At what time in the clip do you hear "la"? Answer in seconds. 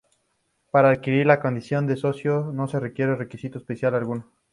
1.27-1.39